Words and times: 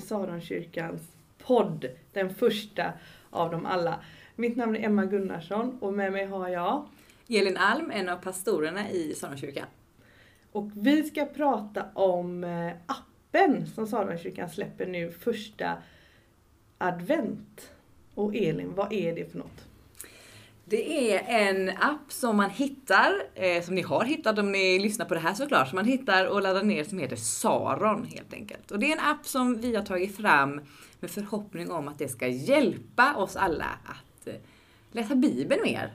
Saronkyrkans 0.00 1.02
podd, 1.38 1.86
den 2.12 2.34
första 2.34 2.92
av 3.30 3.50
dem 3.50 3.66
alla. 3.66 4.00
Mitt 4.36 4.56
namn 4.56 4.76
är 4.76 4.86
Emma 4.86 5.04
Gunnarsson 5.04 5.78
och 5.80 5.92
med 5.92 6.12
mig 6.12 6.26
har 6.26 6.48
jag 6.48 6.88
Elin 7.28 7.56
Alm, 7.56 7.90
en 7.90 8.08
av 8.08 8.16
pastorerna 8.16 8.90
i 8.90 9.14
Saronkyrkan. 9.14 9.66
Och 10.52 10.70
vi 10.74 11.02
ska 11.02 11.24
prata 11.24 11.86
om 11.94 12.44
eh, 12.44 12.72
appen 12.86 13.66
som 13.66 13.86
Saronkyrkan 13.86 14.50
släpper 14.50 14.86
nu 14.86 15.10
första 15.10 15.76
advent. 16.78 17.70
Och 18.14 18.34
Elin, 18.34 18.72
vad 18.74 18.92
är 18.92 19.14
det 19.14 19.30
för 19.32 19.38
något? 19.38 19.71
Det 20.72 21.12
är 21.12 21.48
en 21.48 21.68
app 21.68 22.12
som 22.12 22.36
man 22.36 22.50
hittar, 22.50 23.12
eh, 23.34 23.62
som 23.62 23.74
ni 23.74 23.82
har 23.82 24.04
hittat 24.04 24.38
om 24.38 24.52
ni 24.52 24.78
lyssnar 24.78 25.06
på 25.06 25.14
det 25.14 25.20
här 25.20 25.34
såklart, 25.34 25.68
som 25.68 25.76
man 25.76 25.84
hittar 25.84 26.26
och 26.26 26.42
laddar 26.42 26.62
ner 26.62 26.84
som 26.84 26.98
heter 26.98 27.16
Saron 27.16 28.04
helt 28.04 28.32
enkelt. 28.32 28.70
Och 28.70 28.78
det 28.78 28.86
är 28.86 28.92
en 28.92 29.04
app 29.04 29.26
som 29.26 29.60
vi 29.60 29.76
har 29.76 29.82
tagit 29.82 30.16
fram 30.16 30.60
med 31.00 31.10
förhoppning 31.10 31.70
om 31.70 31.88
att 31.88 31.98
det 31.98 32.08
ska 32.08 32.26
hjälpa 32.26 33.14
oss 33.14 33.36
alla 33.36 33.64
att 33.84 34.26
eh, 34.26 34.34
läsa 34.92 35.14
Bibeln 35.14 35.62
mer 35.62 35.92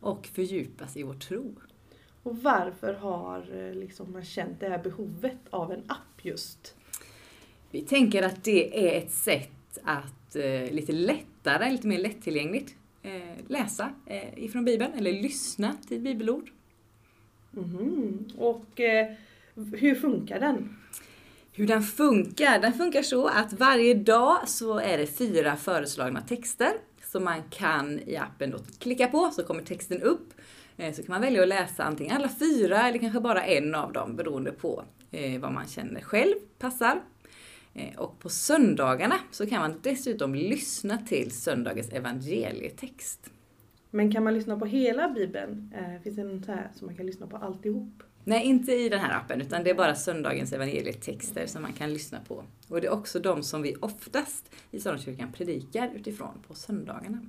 och 0.00 0.26
fördjupa 0.26 0.86
sig 0.86 1.00
i 1.00 1.04
vår 1.04 1.14
tro. 1.14 1.54
Och 2.22 2.36
varför 2.36 2.94
har 2.94 3.68
eh, 3.68 3.74
liksom, 3.74 4.12
man 4.12 4.24
känt 4.24 4.60
det 4.60 4.68
här 4.68 4.82
behovet 4.82 5.38
av 5.50 5.72
en 5.72 5.82
app 5.86 6.24
just? 6.24 6.74
Vi 7.70 7.82
tänker 7.82 8.22
att 8.22 8.44
det 8.44 8.88
är 8.88 8.98
ett 8.98 9.12
sätt 9.12 9.78
att 9.84 10.36
eh, 10.36 10.70
lite 10.70 10.92
lättare, 10.92 11.70
lite 11.70 11.86
mer 11.86 11.98
lättillgängligt 11.98 12.74
läsa 13.48 13.90
eh, 14.06 14.44
ifrån 14.44 14.64
Bibeln 14.64 14.92
eller 14.92 15.12
lyssna 15.12 15.74
till 15.88 16.00
bibelord. 16.00 16.50
Mm. 17.56 18.28
Och 18.38 18.80
eh, 18.80 19.06
hur 19.54 19.94
funkar 19.94 20.40
den? 20.40 20.76
Hur 21.52 21.66
den 21.66 21.82
funkar? 21.82 22.58
Den 22.58 22.72
funkar 22.72 23.02
så 23.02 23.26
att 23.26 23.52
varje 23.52 23.94
dag 23.94 24.48
så 24.48 24.78
är 24.78 24.98
det 24.98 25.06
fyra 25.06 25.56
föreslagna 25.56 26.20
texter 26.20 26.72
som 27.04 27.24
man 27.24 27.42
kan 27.50 28.00
i 28.06 28.16
appen 28.16 28.50
då 28.50 28.58
klicka 28.78 29.06
på 29.06 29.30
så 29.30 29.42
kommer 29.42 29.62
texten 29.62 30.02
upp. 30.02 30.34
Eh, 30.76 30.94
så 30.94 31.02
kan 31.02 31.12
man 31.12 31.20
välja 31.20 31.42
att 31.42 31.48
läsa 31.48 31.84
antingen 31.84 32.16
alla 32.16 32.28
fyra 32.28 32.88
eller 32.88 32.98
kanske 32.98 33.20
bara 33.20 33.44
en 33.44 33.74
av 33.74 33.92
dem 33.92 34.16
beroende 34.16 34.52
på 34.52 34.84
eh, 35.10 35.40
vad 35.40 35.52
man 35.52 35.66
känner 35.66 36.00
själv 36.00 36.34
passar. 36.58 37.00
Eh, 37.76 37.98
och 37.98 38.18
på 38.18 38.28
söndagarna 38.28 39.18
så 39.30 39.46
kan 39.46 39.60
man 39.60 39.80
dessutom 39.82 40.34
lyssna 40.34 40.98
till 40.98 41.30
söndagens 41.30 41.92
evangelietext. 41.92 43.30
Men 43.90 44.12
kan 44.12 44.24
man 44.24 44.34
lyssna 44.34 44.58
på 44.58 44.66
hela 44.66 45.08
Bibeln? 45.08 45.74
Eh, 45.76 46.02
finns 46.02 46.16
det 46.16 46.22
en 46.22 46.42
så 46.44 46.52
här 46.52 46.70
som 46.74 46.86
man 46.86 46.96
kan 46.96 47.06
lyssna 47.06 47.26
på 47.26 47.36
alltihop? 47.36 48.02
Nej, 48.24 48.46
inte 48.46 48.72
i 48.72 48.88
den 48.88 49.00
här 49.00 49.16
appen, 49.16 49.40
utan 49.40 49.64
det 49.64 49.70
är 49.70 49.74
bara 49.74 49.94
söndagens 49.94 50.52
evangelietexter 50.52 51.46
som 51.46 51.62
man 51.62 51.72
kan 51.72 51.92
lyssna 51.92 52.20
på. 52.28 52.44
Och 52.68 52.80
det 52.80 52.86
är 52.86 52.92
också 52.92 53.20
de 53.20 53.42
som 53.42 53.62
vi 53.62 53.76
oftast 53.80 54.50
i 54.70 54.80
Saronkyrkan 54.80 55.32
predikar 55.32 55.90
utifrån 55.94 56.42
på 56.46 56.54
söndagarna. 56.54 57.20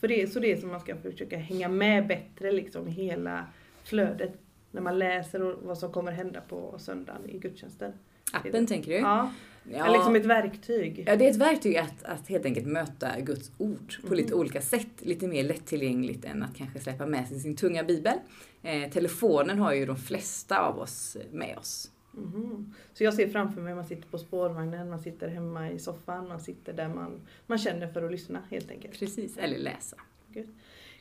För 0.00 0.08
det 0.08 0.22
är 0.22 0.26
så 0.26 0.40
det 0.40 0.60
som 0.60 0.68
man 0.68 0.80
ska 0.80 0.96
försöka 0.96 1.36
hänga 1.36 1.68
med 1.68 2.06
bättre 2.06 2.52
liksom 2.52 2.88
i 2.88 2.90
hela 2.90 3.46
flödet. 3.84 4.32
När 4.70 4.80
man 4.80 4.98
läser 4.98 5.42
och 5.42 5.62
vad 5.62 5.78
som 5.78 5.92
kommer 5.92 6.12
hända 6.12 6.40
på 6.40 6.78
söndagen 6.78 7.30
i 7.30 7.38
gudstjänsten. 7.38 7.92
Appen 8.32 8.66
tänker 8.66 8.90
du? 8.90 8.98
Ja. 8.98 9.32
ja. 9.64 9.92
Liksom 9.92 10.16
ett 10.16 10.26
verktyg. 10.26 11.04
Ja, 11.06 11.16
det 11.16 11.26
är 11.26 11.30
ett 11.30 11.36
verktyg 11.36 11.76
att, 11.76 12.02
att 12.02 12.28
helt 12.28 12.44
enkelt 12.44 12.66
möta 12.66 13.20
Guds 13.20 13.52
ord 13.58 13.94
på 14.00 14.06
mm. 14.06 14.18
lite 14.18 14.34
olika 14.34 14.60
sätt. 14.60 14.88
Lite 14.98 15.26
mer 15.26 15.44
lättillgängligt 15.44 16.24
än 16.24 16.42
att 16.42 16.56
kanske 16.56 16.80
släppa 16.80 17.06
med 17.06 17.28
sig 17.28 17.40
sin 17.40 17.56
tunga 17.56 17.84
bibel. 17.84 18.14
Eh, 18.62 18.90
telefonen 18.90 19.58
har 19.58 19.72
ju 19.72 19.86
de 19.86 19.96
flesta 19.96 20.58
av 20.58 20.78
oss 20.78 21.16
med 21.32 21.58
oss. 21.58 21.90
Mm. 22.16 22.74
Så 22.92 23.04
jag 23.04 23.14
ser 23.14 23.28
framför 23.28 23.60
mig, 23.60 23.74
man 23.74 23.84
sitter 23.84 24.08
på 24.08 24.18
spårvagnen, 24.18 24.90
man 24.90 25.00
sitter 25.00 25.28
hemma 25.28 25.70
i 25.70 25.78
soffan, 25.78 26.28
man 26.28 26.40
sitter 26.40 26.72
där 26.72 26.88
man, 26.88 27.20
man 27.46 27.58
känner 27.58 27.88
för 27.88 28.02
att 28.02 28.12
lyssna 28.12 28.42
helt 28.50 28.70
enkelt. 28.70 28.98
Precis, 28.98 29.36
eller 29.36 29.58
läsa. 29.58 29.96
Good. 30.34 30.48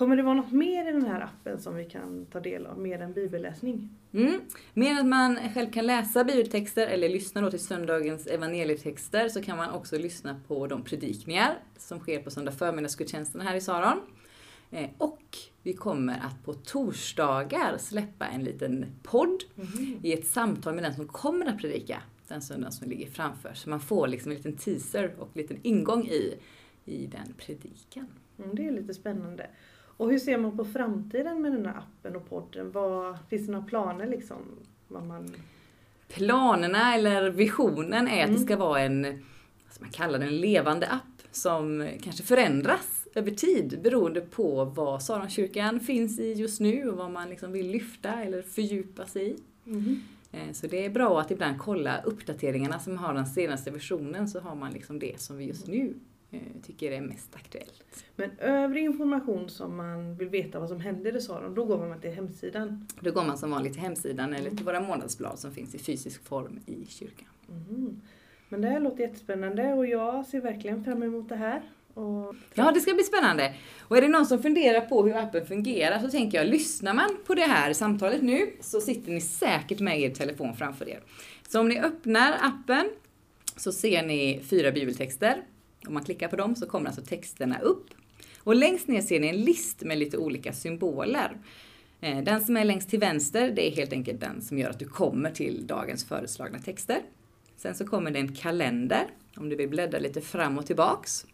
Kommer 0.00 0.16
det 0.16 0.22
vara 0.22 0.34
något 0.34 0.52
mer 0.52 0.88
i 0.88 0.92
den 0.92 1.06
här 1.06 1.20
appen 1.20 1.60
som 1.60 1.76
vi 1.76 1.84
kan 1.84 2.26
ta 2.26 2.40
del 2.40 2.66
av, 2.66 2.78
mer 2.78 3.00
än 3.00 3.12
bibelläsning? 3.12 3.88
Mm. 4.12 4.40
Mer 4.74 4.90
än 4.90 4.98
att 4.98 5.06
man 5.06 5.38
själv 5.54 5.72
kan 5.72 5.86
läsa 5.86 6.24
bibeltexter 6.24 6.86
eller 6.86 7.08
lyssna 7.08 7.40
då 7.40 7.50
till 7.50 7.64
söndagens 7.64 8.26
evangelietexter 8.26 9.28
så 9.28 9.42
kan 9.42 9.56
man 9.56 9.70
också 9.70 9.98
lyssna 9.98 10.40
på 10.48 10.66
de 10.66 10.84
predikningar 10.84 11.58
som 11.78 11.98
sker 11.98 12.22
på 12.22 12.30
söndag 12.30 12.52
förmiddagsgudstjänsten 12.52 13.40
här 13.40 13.54
i 13.54 13.60
Saron. 13.60 14.00
Eh, 14.70 14.90
och 14.98 15.36
vi 15.62 15.72
kommer 15.72 16.18
att 16.18 16.44
på 16.44 16.52
torsdagar 16.52 17.78
släppa 17.78 18.26
en 18.26 18.44
liten 18.44 18.86
podd 19.02 19.42
mm. 19.56 20.00
i 20.02 20.12
ett 20.12 20.26
samtal 20.26 20.74
med 20.74 20.84
den 20.84 20.94
som 20.94 21.08
kommer 21.08 21.46
att 21.46 21.58
predika 21.58 22.02
den 22.28 22.42
söndagen 22.42 22.72
som 22.72 22.88
ligger 22.88 23.10
framför. 23.10 23.54
Så 23.54 23.70
man 23.70 23.80
får 23.80 24.08
liksom 24.08 24.30
en 24.30 24.36
liten 24.36 24.56
teaser 24.56 25.14
och 25.18 25.28
en 25.34 25.42
liten 25.42 25.58
ingång 25.62 26.06
i, 26.06 26.34
i 26.84 27.06
den 27.06 27.34
predikan. 27.36 28.06
Mm, 28.38 28.54
det 28.56 28.66
är 28.66 28.72
lite 28.72 28.94
spännande. 28.94 29.46
Och 30.00 30.10
hur 30.10 30.18
ser 30.18 30.38
man 30.38 30.56
på 30.56 30.64
framtiden 30.64 31.42
med 31.42 31.52
den 31.52 31.66
här 31.66 31.74
appen 31.78 32.16
och 32.16 32.28
podden? 32.28 32.70
Vad, 32.72 33.18
finns 33.28 33.46
det 33.46 33.52
några 33.52 33.66
planer 33.66 34.06
liksom? 34.06 34.36
Vad 34.88 35.06
man... 35.06 35.34
Planerna 36.08 36.94
eller 36.94 37.30
visionen 37.30 38.08
är 38.08 38.22
mm. 38.22 38.30
att 38.30 38.40
det 38.40 38.46
ska 38.46 38.56
vara 38.56 38.80
en, 38.80 39.02
man 39.80 39.90
kallar 39.92 40.18
det, 40.18 40.24
en 40.24 40.36
levande 40.36 40.86
app 40.86 41.22
som 41.32 41.88
kanske 42.02 42.22
förändras 42.22 43.08
över 43.14 43.30
tid 43.30 43.80
beroende 43.82 44.20
på 44.20 44.64
vad 44.64 45.02
Saronkyrkan 45.02 45.80
finns 45.80 46.18
i 46.18 46.32
just 46.32 46.60
nu 46.60 46.88
och 46.88 46.96
vad 46.96 47.10
man 47.10 47.30
liksom 47.30 47.52
vill 47.52 47.70
lyfta 47.70 48.22
eller 48.22 48.42
fördjupa 48.42 49.06
sig 49.06 49.30
i. 49.30 49.36
Mm. 49.66 50.02
Så 50.52 50.66
det 50.66 50.84
är 50.84 50.90
bra 50.90 51.20
att 51.20 51.30
ibland 51.30 51.58
kolla 51.58 52.02
uppdateringarna 52.02 52.78
som 52.78 52.98
har 52.98 53.14
den 53.14 53.26
senaste 53.26 53.70
versionen 53.70 54.28
så 54.28 54.40
har 54.40 54.54
man 54.54 54.72
liksom 54.72 54.98
det 54.98 55.20
som 55.20 55.36
vi 55.36 55.44
just 55.44 55.66
nu 55.66 55.94
tycker 56.62 56.92
är 56.92 57.00
mest 57.00 57.36
aktuellt. 57.36 57.84
Men 58.16 58.30
övrig 58.38 58.84
information 58.84 59.48
som 59.48 59.76
man 59.76 60.14
vill 60.14 60.28
veta 60.28 60.60
vad 60.60 60.68
som 60.68 60.80
händer 60.80 61.16
i 61.16 61.20
Saron, 61.20 61.54
då 61.54 61.64
går 61.64 61.88
man 61.88 62.00
till 62.00 62.10
hemsidan? 62.10 62.86
Då 63.00 63.10
går 63.10 63.24
man 63.24 63.38
som 63.38 63.50
vanligt 63.50 63.72
till 63.72 63.82
hemsidan 63.82 64.28
mm. 64.28 64.40
eller 64.40 64.56
till 64.56 64.64
våra 64.64 64.80
månadsblad 64.80 65.38
som 65.38 65.52
finns 65.52 65.74
i 65.74 65.78
fysisk 65.78 66.24
form 66.24 66.58
i 66.66 66.86
kyrkan. 66.86 67.28
Mm. 67.48 68.00
Men 68.48 68.60
det 68.60 68.68
här 68.68 68.80
låter 68.80 69.00
jättespännande 69.00 69.72
och 69.72 69.86
jag 69.86 70.26
ser 70.26 70.40
verkligen 70.40 70.84
fram 70.84 71.02
emot 71.02 71.28
det 71.28 71.36
här. 71.36 71.62
Och... 71.94 72.34
Ja, 72.54 72.72
det 72.72 72.80
ska 72.80 72.94
bli 72.94 73.04
spännande. 73.04 73.54
Och 73.80 73.96
är 73.96 74.02
det 74.02 74.08
någon 74.08 74.26
som 74.26 74.42
funderar 74.42 74.80
på 74.80 75.06
hur 75.06 75.16
appen 75.16 75.46
fungerar 75.46 75.98
så 75.98 76.10
tänker 76.10 76.38
jag, 76.38 76.46
lyssnar 76.46 76.94
man 76.94 77.16
på 77.26 77.34
det 77.34 77.42
här 77.42 77.72
samtalet 77.72 78.22
nu 78.22 78.52
så 78.60 78.80
sitter 78.80 79.12
ni 79.12 79.20
säkert 79.20 79.80
med 79.80 80.00
er 80.00 80.10
telefon 80.10 80.56
framför 80.56 80.88
er. 80.88 81.00
Så 81.48 81.60
om 81.60 81.68
ni 81.68 81.80
öppnar 81.80 82.32
appen 82.40 82.90
så 83.56 83.72
ser 83.72 84.02
ni 84.02 84.40
fyra 84.44 84.72
bibeltexter 84.72 85.42
om 85.86 85.94
man 85.94 86.04
klickar 86.04 86.28
på 86.28 86.36
dem 86.36 86.56
så 86.56 86.66
kommer 86.66 86.86
alltså 86.86 87.02
texterna 87.02 87.58
upp. 87.58 87.86
Och 88.38 88.56
längst 88.56 88.88
ner 88.88 89.00
ser 89.00 89.20
ni 89.20 89.28
en 89.28 89.40
list 89.40 89.82
med 89.82 89.98
lite 89.98 90.18
olika 90.18 90.52
symboler. 90.52 91.36
Eh, 92.00 92.22
den 92.22 92.44
som 92.44 92.56
är 92.56 92.64
längst 92.64 92.90
till 92.90 92.98
vänster, 92.98 93.50
det 93.50 93.68
är 93.68 93.76
helt 93.76 93.92
enkelt 93.92 94.20
den 94.20 94.42
som 94.42 94.58
gör 94.58 94.70
att 94.70 94.78
du 94.78 94.88
kommer 94.88 95.30
till 95.30 95.66
dagens 95.66 96.04
föreslagna 96.04 96.58
texter. 96.58 97.02
Sen 97.56 97.74
så 97.74 97.86
kommer 97.86 98.10
det 98.10 98.18
en 98.18 98.34
kalender, 98.34 99.06
om 99.36 99.48
du 99.48 99.56
vill 99.56 99.68
bläddra 99.68 99.98
lite 99.98 100.20
fram 100.20 100.58
och 100.58 100.66
tillbaks. 100.66 101.26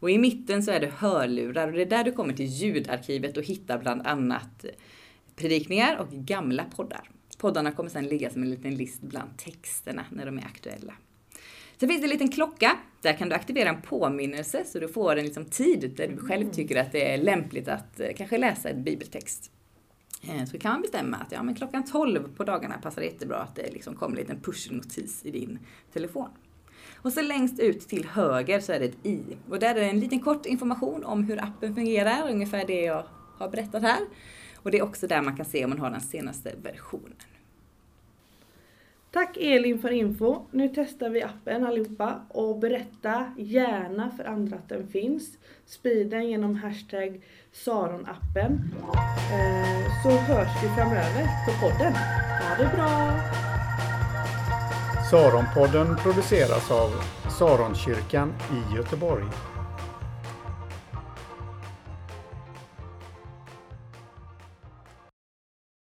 Och 0.00 0.10
i 0.10 0.18
mitten 0.18 0.62
så 0.62 0.70
är 0.70 0.80
det 0.80 0.92
hörlurar 0.96 1.68
och 1.68 1.72
det 1.72 1.82
är 1.82 1.86
där 1.86 2.04
du 2.04 2.12
kommer 2.12 2.34
till 2.34 2.46
ljudarkivet 2.46 3.36
och 3.36 3.42
hittar 3.42 3.78
bland 3.78 4.06
annat 4.06 4.64
predikningar 5.36 5.96
och 5.96 6.10
gamla 6.10 6.64
poddar. 6.64 7.10
Poddarna 7.38 7.72
kommer 7.72 7.90
sedan 7.90 8.06
ligga 8.06 8.30
som 8.30 8.42
en 8.42 8.50
liten 8.50 8.74
list 8.74 9.00
bland 9.00 9.38
texterna 9.38 10.04
när 10.10 10.26
de 10.26 10.38
är 10.38 10.44
aktuella. 10.44 10.94
Sen 11.80 11.88
finns 11.88 12.00
det 12.00 12.06
en 12.06 12.10
liten 12.10 12.28
klocka. 12.28 12.78
Där 13.00 13.12
kan 13.12 13.28
du 13.28 13.34
aktivera 13.34 13.68
en 13.68 13.82
påminnelse 13.82 14.64
så 14.64 14.78
du 14.78 14.88
får 14.88 15.16
en 15.16 15.24
liksom 15.24 15.44
tid 15.44 15.92
där 15.96 16.08
du 16.08 16.16
själv 16.16 16.42
mm. 16.42 16.54
tycker 16.54 16.80
att 16.80 16.92
det 16.92 17.12
är 17.12 17.18
lämpligt 17.18 17.68
att 17.68 18.00
eh, 18.00 18.08
kanske 18.16 18.38
läsa 18.38 18.68
en 18.68 18.84
bibeltext. 18.84 19.50
Eh, 20.22 20.44
så 20.44 20.58
kan 20.58 20.72
man 20.72 20.82
bestämma 20.82 21.16
att 21.16 21.32
ja, 21.32 21.42
men 21.42 21.54
klockan 21.54 21.84
12 21.84 22.36
på 22.36 22.44
dagarna 22.44 22.78
passar 22.78 23.02
jättebra 23.02 23.36
att 23.36 23.56
det 23.56 23.72
liksom 23.72 23.94
kommer 23.94 24.16
en 24.16 24.20
liten 24.20 24.40
pushnotis 24.40 25.24
i 25.24 25.30
din 25.30 25.58
telefon. 25.92 26.28
Och 26.96 27.12
så 27.12 27.22
längst 27.22 27.60
ut 27.60 27.88
till 27.88 28.04
höger 28.04 28.60
så 28.60 28.72
är 28.72 28.78
det 28.78 28.84
ett 28.84 29.06
i. 29.06 29.22
Och 29.48 29.58
där 29.58 29.74
är 29.74 29.80
det 29.80 29.86
en 29.86 30.00
liten 30.00 30.20
kort 30.20 30.46
information 30.46 31.04
om 31.04 31.24
hur 31.24 31.42
appen 31.44 31.74
fungerar, 31.74 32.30
ungefär 32.30 32.66
det 32.66 32.80
jag 32.80 33.04
har 33.38 33.48
berättat 33.48 33.82
här. 33.82 34.00
Och 34.56 34.70
det 34.70 34.78
är 34.78 34.82
också 34.82 35.06
där 35.06 35.22
man 35.22 35.36
kan 35.36 35.46
se 35.46 35.64
om 35.64 35.70
man 35.70 35.78
har 35.78 35.90
den 35.90 36.00
senaste 36.00 36.54
versionen. 36.62 37.16
Tack 39.18 39.36
Elin 39.36 39.78
för 39.78 39.90
info. 39.90 40.36
Nu 40.50 40.68
testar 40.74 41.08
vi 41.10 41.22
appen 41.22 41.66
allihopa 41.66 42.20
och 42.28 42.58
berätta 42.58 43.24
gärna 43.36 44.10
för 44.10 44.24
andra 44.24 44.56
att 44.56 44.68
den 44.68 44.88
finns. 44.88 45.38
Sprid 45.66 46.10
den 46.10 46.28
genom 46.28 46.54
hashtag 46.56 47.20
Saronappen. 47.52 48.52
Eh, 49.32 50.02
så 50.02 50.10
hörs 50.10 50.62
vi 50.62 50.68
framöver 50.68 51.24
på 51.46 51.66
podden. 51.66 51.92
Ha 51.92 52.56
det 52.58 52.76
bra! 52.76 53.20
Saronpodden 55.10 55.96
produceras 55.96 56.70
av 56.70 56.90
Saronkyrkan 57.38 58.34
i 58.52 58.76
Göteborg. 58.76 59.24